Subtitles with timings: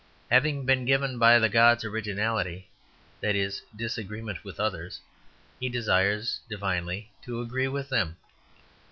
[0.31, 2.67] Having been given by the gods originality
[3.19, 4.99] that is, disagreement with others
[5.59, 8.17] he desires divinely to agree with them.